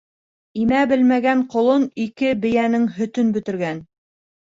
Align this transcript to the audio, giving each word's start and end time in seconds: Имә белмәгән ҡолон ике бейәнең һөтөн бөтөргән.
Имә 0.59 0.77
белмәгән 0.91 1.43
ҡолон 1.55 1.85
ике 2.05 2.31
бейәнең 2.47 2.87
һөтөн 2.95 3.29
бөтөргән. 3.37 3.83